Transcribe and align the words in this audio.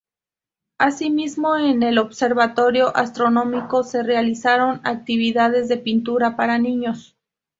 Asimismo 0.79 1.57
en 1.57 1.83
el 1.83 1.99
Observatorio 1.99 2.91
Astronómico 2.97 3.83
se 3.83 4.01
realizaron 4.01 4.81
actividades 4.83 5.69
de 5.69 5.77
pintura 5.77 6.35
para 6.35 6.57
niños. 6.57 7.15